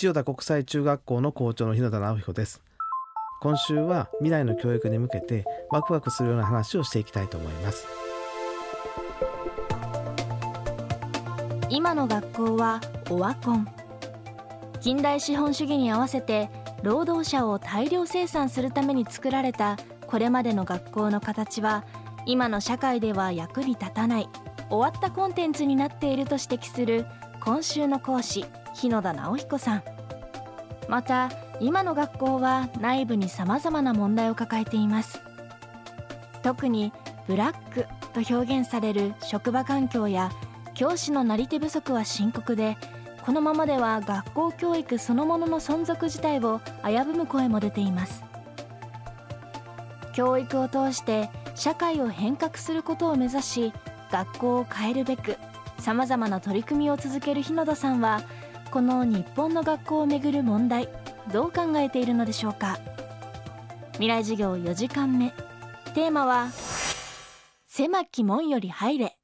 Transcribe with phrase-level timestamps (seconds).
[0.00, 2.62] 千代田国際中学校の校長の日野田直彦です。
[3.42, 7.86] 今週は未来の教育に向けてワクワクするような話をしていきたいと思います。
[11.68, 13.68] 今の学校はオワコン。
[14.80, 16.48] 近代資本主義に合わせて
[16.82, 19.76] 労働者を大量生産するために作られた
[20.06, 21.84] これまでの学校の形は
[22.24, 24.30] 今の社会では役に立たない。
[24.70, 27.04] 終わったコンテンツになっていると指摘する
[27.40, 28.44] 今週の講師
[28.74, 29.82] 日野田直彦さん。
[30.88, 31.30] また
[31.60, 35.20] 今の学校は内部にさまざまな問題を抱えています。
[36.42, 36.92] 特に
[37.26, 40.30] ブラックと表現される職場環境や
[40.74, 42.78] 教師のなり手不足は深刻で
[43.26, 48.24] このままでは学校教育そのものの存続自体を危ぶむ声も出ています。
[50.12, 53.72] 教育を通して社会を変革することを目指し
[54.10, 55.36] 学校を変えるべく
[55.78, 58.22] さまざまな取り組みを続ける日野田さんは
[58.70, 60.88] この日本の学校をめぐる問題
[61.32, 62.78] どう考えているのでしょうか。
[63.92, 65.30] 未来授業4時間目。
[65.94, 66.48] テーマは
[67.66, 69.16] 狭き門より入れ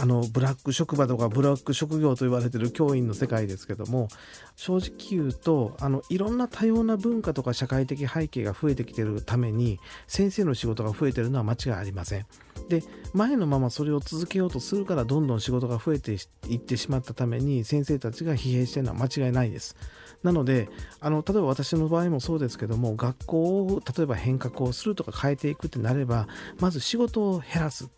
[0.00, 4.08] あのブラック職場とかブラック職業と言われてる教員の世界ですけども
[4.54, 12.26] 正直言うとあのいろんな多様な文化とか社会的背景が増えてきてるために先生の仕事が増えてるのは間違いありません。
[12.68, 12.82] で
[13.12, 16.16] 前のままそれを続けようとするからどんどん仕事が増えて
[16.48, 19.76] いってしまったために先生たちが疲弊してるのは間違いないです。
[20.22, 20.68] なので
[21.00, 26.28] あの例えば私の場合もそうですけども学校を例えば変革をするとか変えていくってなれば
[26.60, 27.88] まず仕事を減らす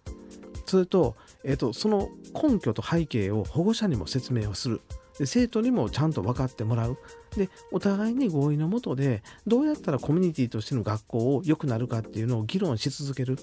[0.71, 4.81] それと,、えーと、その根拠と背景を保護者にも説明をする
[5.21, 6.97] で生徒にもちゃんと分かってもらう
[7.37, 13.37] でお互いに合意のもとでどうやったらコミュニティとしての学校を良くなるかっていうのを議論し続ける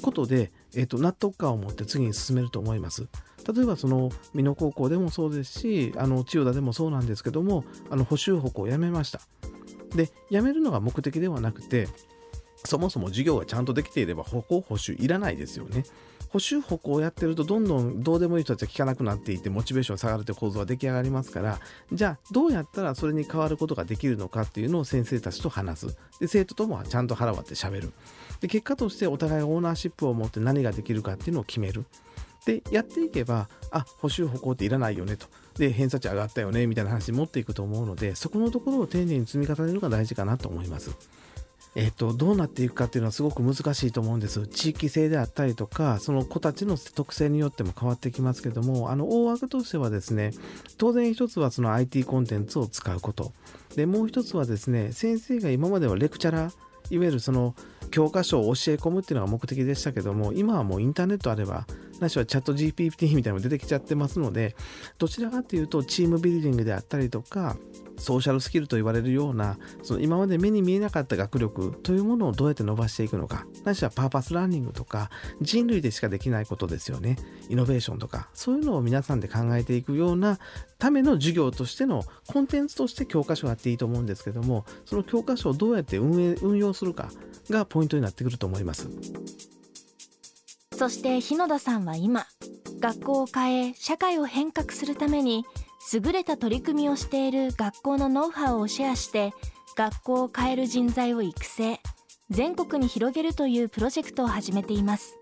[0.00, 3.08] ことで、えーと、納得感を持って次に進めると思います。
[3.52, 9.20] 例えばその美濃高校でもそうですしあの千代田でもそうなんですけどもあの補修歩行をやめました。
[9.94, 11.88] でやめるのが目的ではなくて
[12.64, 15.84] そもそも授業がちゃんとできていれば歩行補修いらないですよね。
[16.34, 21.60] 補修歩行をやってるとどんどんどうでもいい人たちは聞かなくなっていてモチベーション下がるという構造が出来上がりますから
[21.92, 25.96] じゃあどうやったらそれに変わることができるのかっていうのを先生たちと話す。
[26.18, 27.92] で生徒ともちゃんと腹割ってしゃべる。
[28.40, 31.84] で結果としてお互いオーナーシップを持って何ができるかっていうのを決める。
[32.46, 35.28] でやっていけばあ補修歩行っていらないよねと。
[35.56, 40.90] で偏差値上がったよねみたいな話に持っていくと思うのでそこのところを丁寧に積み重ねるのが大事かなと思います。
[41.76, 44.46] えっ、と、どうなっていくかっていうのはすごく難しいと思うんです。
[44.46, 50.32] 地域性であったりとか、その子たちの特性によっても変わってきますけども、あの、大枠としてはですね、
[50.78, 53.32] 当然一つはその IT コンテンツを使うこと。
[53.74, 56.54] で、もう一つはですね、先生が今まではレクチャラー、
[56.90, 57.54] いわゆるその
[57.90, 61.66] 教科書を教え込むっていうのが目的でしたけども、今はもうインターネットあれば、
[62.04, 64.54] ないしはチャット GPT みたいなのも出てきちゃってますので、
[64.98, 67.56] どちらかというとチームビルディングであったりとか、
[67.96, 73.46] ソーシャルスキルと言われるようなその今まで目に見えなかった学力というものをどうやって伸ばしていくのか。
[73.64, 75.10] なしはパーパスラーニングとか
[75.40, 77.16] 人類でしかできないことですよね。
[77.48, 78.28] イノベーションとか。
[78.34, 80.38] そういうのを皆さんで考えていくような
[80.78, 87.10] ための授業としてのコンテンツとして教科書があっていいと思うんですけどもその教科書をどうやって運営運用するか
[87.48, 88.88] がポイントになってくると思います。
[90.76, 92.26] そして日野田さんは今
[92.80, 95.44] 学校を変え社会を変革するために
[95.92, 99.32] 優れた取り組みをしている学校のノウハウをシェアして
[99.76, 101.80] 学校を変える人材を育成
[102.30, 105.16] 全国に広げるというプロジェクトを始めています。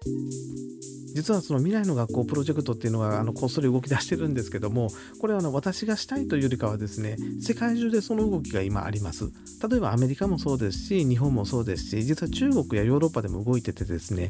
[1.14, 4.88] 実はその未来の学校プロジェクトっていうのはあのこっそり動き出してるんですけども
[5.20, 9.30] これはあの私がしたいというよりかはですね世界中でその動きが今あります。
[9.68, 14.28] 例えばアメリカもそうですし日本もそうですし実は中国やヨーロッパでも動いててですね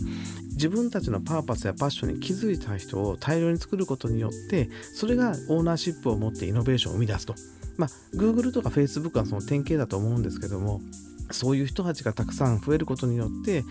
[0.51, 7.35] 自分たちのパーパスやパッションに気づいた人を大量に作ることによってそれがオーナーシップを持ってイノベーションを生み出すと。
[7.77, 10.81] まあ Google とか Facebook はその典型だと思うんですけども
[11.35, 13.65] そういう人たちがたくさん増えることによって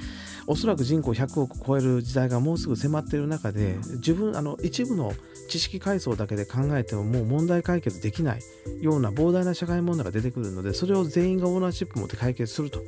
[0.47, 5.13] おそらく人口100億超える時代がもうすぐ迫っている中で自分あの一部の
[5.49, 8.41] 知識階層だけで考えてももう問題解決できない
[8.79, 12.81] ような膨大な社会問題が出てくるのでそれを全員がオーナーシップ持って解決すると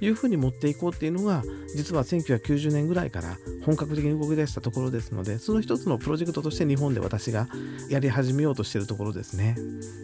[0.00, 1.42] いうふうに持っていこうっていうのが
[1.74, 7.48] 実は1990年ぐらいから本格的に動き出したところですのでその一つのプロジェクトとして日本で私が
[7.88, 9.56] やり始めようとしているところですね。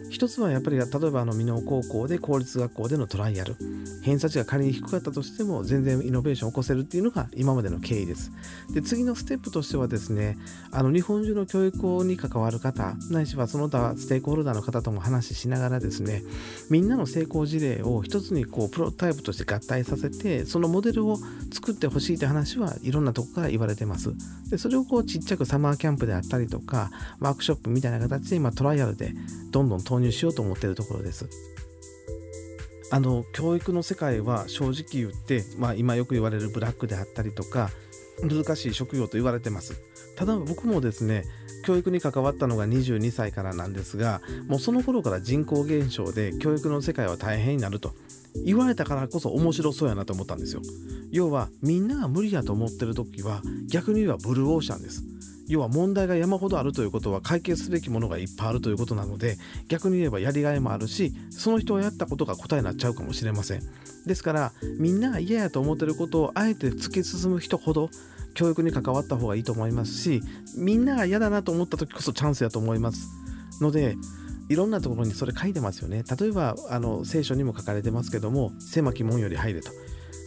[0.09, 3.55] 一つはやっぱり例えばあの美濃高校で公立学校でのトライアル。
[4.15, 8.31] 偏差値が仮に低かったとしても全然イノベーションを起こせるっていうのが今までの経緯です。
[8.73, 10.37] で次のステップとしてはですね
[10.71, 16.23] あの日本中の教育に関わる方ないしはその他ステークホルダーの方とも話ししながらですね
[16.69, 21.17] みんなの成功事例を一つにこうプロタイプとして合体させてそのモデルを
[21.51, 24.13] 作ってほしいって話はいろんなとこから言われてます。
[24.49, 29.13] でそれをこうちっちゃくサマーキャンプであったりとかワークショップみたいな形で今トライアルで
[29.51, 31.27] どんどん投入しようと思っているところです。
[32.91, 37.69] あの教育の世界は正直言って、まあ、今よく言われるブラックであったりとか
[38.21, 39.81] 難しい職業と言われてます。
[40.15, 41.23] ただ僕もですね
[41.65, 47.93] 教育に関わったのが22歳からなんですがもうその頃から人口減少で教育の世界は大変になると
[48.45, 50.61] 言われたからこそ面白そうやなと思ったんですよ。
[51.11, 55.03] 要はみんなが無理やと思ってる時は逆に言えばブルーオーシャンです。
[55.47, 59.37] 要は問題が山ほどあるということは解決すべきものがいっぱいあるということなので
[59.67, 63.61] 逆に言えばやりがいもあるしその人がやったことが答えになっちゃうかもしれません。
[64.05, 67.89] ですからみんなが嫌やと思っていることをあえて突き進む人ほど
[68.33, 70.21] 教育に関わった方がいいと思いますし
[70.57, 73.09] みんなが嫌だなと思った時こそチャンスやと思います。
[73.61, 73.95] ので
[74.47, 76.03] いろんなところにそれ書いてますよね。
[76.19, 79.71] 例えばあの聖書にも書かれてますけども狭き門より入れと。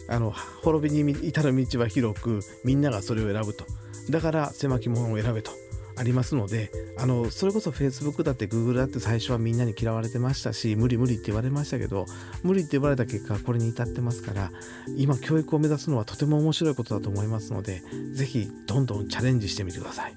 [0.09, 0.33] あの
[0.63, 3.65] 滅びに至る道は広くみんながそれを選ぶと。
[4.09, 5.51] だから狭き門を選べと
[5.99, 12.05] ありますのであのそれこそ Facebook だって Google だって最初はみんなに嫌われてましたし無理無理って言われましたけど
[12.41, 14.51] 無理って言われた結果これに至ってますから
[14.95, 17.81] 今教育を目指すのはとても面白いことだと思いますので
[18.13, 20.13] 是非どんどんチャレンジしてみてください。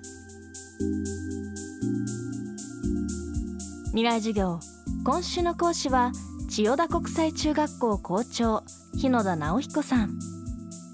[3.92, 4.58] 未来授業
[5.04, 6.12] 今週の講師は
[6.48, 8.62] 千代田国際中学校校長
[8.94, 10.18] 日野田直彦さん。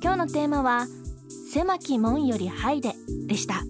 [0.02, 0.86] 今日のテーマは
[1.50, 2.94] 狭き門より入れ
[3.26, 3.62] でした。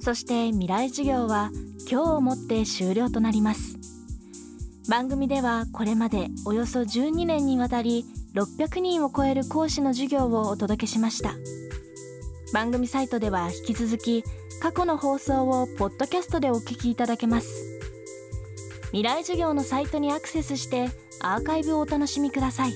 [0.00, 1.50] そして未来授業は
[1.90, 3.76] 今日をもって終了となります。
[4.88, 8.04] 番組ではこれまでおよそ12年にわたり
[8.34, 11.34] 600人を超える講師の授業をお届けしました。
[12.52, 14.22] 番組サイトでは引き続き
[14.60, 17.80] 過去の放送をポッドキャストでお聞きいただけます。
[18.92, 20.88] 未来授業のサイトにアクセスして
[21.20, 22.72] アーカイブをお楽しみください。